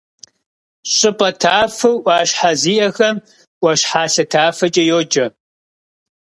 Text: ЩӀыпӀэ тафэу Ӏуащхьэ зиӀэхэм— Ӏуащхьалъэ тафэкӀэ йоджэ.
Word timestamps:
ЩӀыпӀэ 0.95 1.29
тафэу 1.41 1.97
Ӏуащхьэ 2.03 2.51
зиӀэхэм— 2.61 3.15
Ӏуащхьалъэ 3.59 4.23
тафэкӀэ 4.31 4.83
йоджэ. 4.89 5.25